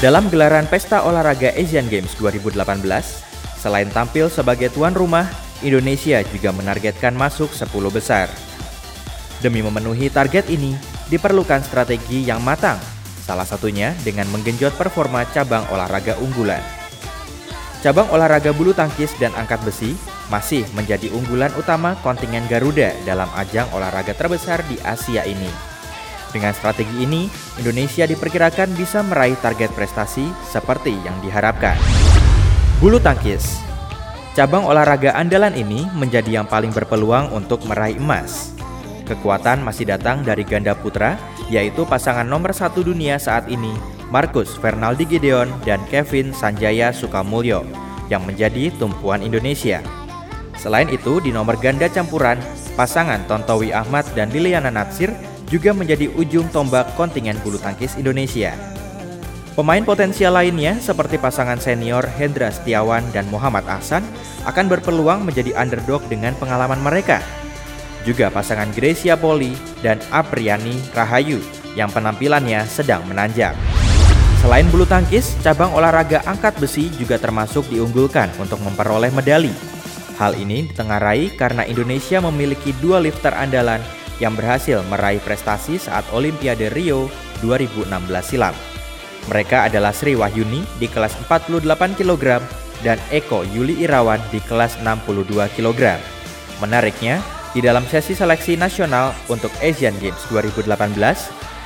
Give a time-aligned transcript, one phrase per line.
[0.00, 2.56] Dalam gelaran Pesta Olahraga Asian Games 2018,
[3.60, 5.28] selain tampil sebagai tuan rumah,
[5.60, 8.32] Indonesia juga menargetkan masuk 10 besar.
[9.44, 10.72] Demi memenuhi target ini,
[11.12, 12.80] diperlukan strategi yang matang,
[13.20, 16.64] salah satunya dengan menggenjot performa cabang olahraga unggulan.
[17.84, 19.92] Cabang olahraga bulu tangkis dan angkat besi
[20.32, 25.69] masih menjadi unggulan utama kontingen Garuda dalam ajang olahraga terbesar di Asia ini.
[26.30, 27.26] Dengan strategi ini,
[27.58, 31.74] Indonesia diperkirakan bisa meraih target prestasi seperti yang diharapkan.
[32.78, 33.70] Bulu tangkis
[34.30, 38.54] Cabang olahraga andalan ini menjadi yang paling berpeluang untuk meraih emas.
[39.10, 41.18] Kekuatan masih datang dari ganda putra,
[41.50, 43.74] yaitu pasangan nomor satu dunia saat ini,
[44.06, 47.66] Marcus Fernaldi Gideon dan Kevin Sanjaya Sukamulyo,
[48.06, 49.82] yang menjadi tumpuan Indonesia.
[50.54, 52.38] Selain itu, di nomor ganda campuran,
[52.78, 55.10] pasangan Tontowi Ahmad dan Liliana Natsir
[55.50, 58.54] juga menjadi ujung tombak kontingen bulu tangkis Indonesia.
[59.58, 64.06] Pemain potensial lainnya seperti pasangan senior Hendra Setiawan dan Muhammad Ahsan
[64.46, 67.18] akan berpeluang menjadi underdog dengan pengalaman mereka.
[68.06, 69.52] Juga pasangan Gracia Poli
[69.84, 71.42] dan Apriani Rahayu
[71.76, 73.52] yang penampilannya sedang menanjak.
[74.40, 79.52] Selain bulu tangkis, cabang olahraga angkat besi juga termasuk diunggulkan untuk memperoleh medali.
[80.16, 83.84] Hal ini ditengarai karena Indonesia memiliki dua lifter andalan
[84.20, 87.08] yang berhasil meraih prestasi saat Olimpiade Rio
[87.40, 87.90] 2016
[88.22, 88.54] silam.
[89.28, 92.40] Mereka adalah Sri Wahyuni di kelas 48 kg
[92.80, 96.00] dan Eko Yuli Irawan di kelas 62 kg.
[96.60, 100.70] Menariknya, di dalam sesi seleksi nasional untuk Asian Games 2018,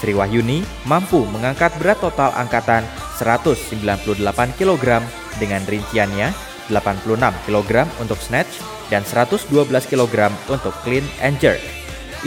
[0.00, 2.84] Sri Wahyuni mampu mengangkat berat total angkatan
[3.18, 5.02] 198 kg
[5.38, 6.30] dengan rinciannya
[6.70, 7.18] 86
[7.48, 8.60] kg untuk snatch
[8.92, 9.48] dan 112
[9.88, 11.60] kg untuk clean and jerk.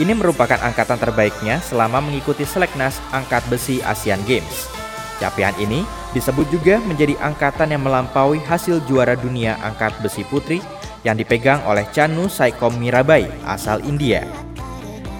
[0.00, 4.72] Ini merupakan angkatan terbaiknya selama mengikuti seleknas angkat besi Asian Games.
[5.20, 5.84] Capaian ini
[6.16, 10.64] disebut juga menjadi angkatan yang melampaui hasil juara dunia angkat besi putri
[11.04, 14.24] yang dipegang oleh Chanu Saikom Mirabai asal India.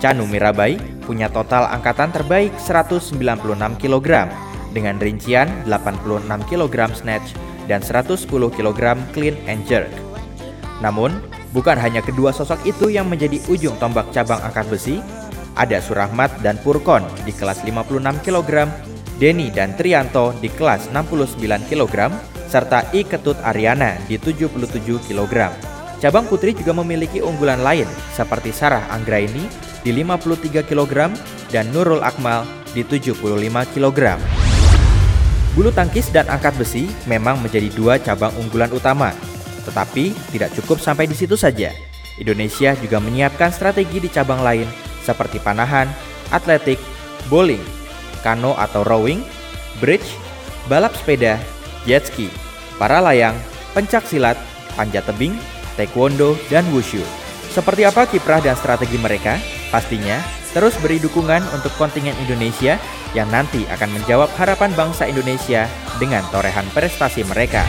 [0.01, 3.21] Chanu Mirabai punya total angkatan terbaik 196
[3.77, 4.09] kg
[4.73, 7.37] dengan rincian 86 kg snatch
[7.69, 8.25] dan 110
[8.57, 8.81] kg
[9.13, 9.93] clean and jerk.
[10.81, 11.15] Namun,
[11.53, 15.05] Bukan hanya kedua sosok itu yang menjadi ujung tombak cabang angkat besi,
[15.53, 18.73] ada Surahmat dan Purkon di kelas 56 kg,
[19.21, 22.09] Denny dan Trianto di kelas 69 kg,
[22.49, 24.49] serta I Ketut Ariana di 77
[25.05, 25.53] kg.
[26.01, 27.87] Cabang putri juga memiliki unggulan lain
[28.17, 29.47] seperti Sarah Anggraini
[29.85, 31.13] di 53 kg
[31.53, 33.21] dan Nurul Akmal di 75
[33.77, 34.01] kg.
[35.53, 39.13] Bulu tangkis dan angkat besi memang menjadi dua cabang unggulan utama
[39.65, 41.71] tetapi tidak cukup sampai di situ saja.
[42.21, 44.69] Indonesia juga menyiapkan strategi di cabang lain
[45.03, 45.91] seperti panahan,
[46.31, 46.79] atletik,
[47.27, 47.63] bowling,
[48.23, 49.25] kano atau rowing,
[49.83, 50.07] bridge,
[50.71, 51.41] balap sepeda,
[51.89, 52.31] jet ski,
[52.79, 53.35] para layang,
[53.75, 54.39] pencak silat,
[54.79, 55.35] panjat tebing,
[55.75, 57.03] taekwondo, dan wushu.
[57.53, 59.37] Seperti apa kiprah dan strategi mereka?
[59.69, 60.21] Pastinya
[60.53, 62.77] terus beri dukungan untuk kontingen Indonesia
[63.17, 65.69] yang nanti akan menjawab harapan bangsa Indonesia
[66.01, 67.65] dengan torehan prestasi mereka.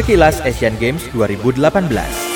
[0.00, 2.29] Sekilas Asian Games 2018.